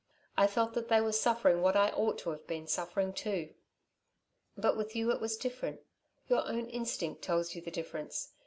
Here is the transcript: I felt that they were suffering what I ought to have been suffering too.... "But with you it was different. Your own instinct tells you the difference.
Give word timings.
I 0.35 0.47
felt 0.47 0.73
that 0.73 0.87
they 0.87 0.99
were 0.99 1.11
suffering 1.11 1.61
what 1.61 1.75
I 1.75 1.89
ought 1.89 2.17
to 2.21 2.31
have 2.31 2.47
been 2.47 2.65
suffering 2.65 3.13
too.... 3.13 3.53
"But 4.57 4.75
with 4.75 4.95
you 4.95 5.11
it 5.11 5.21
was 5.21 5.37
different. 5.37 5.81
Your 6.27 6.41
own 6.49 6.71
instinct 6.71 7.21
tells 7.21 7.53
you 7.53 7.61
the 7.61 7.69
difference. 7.69 8.33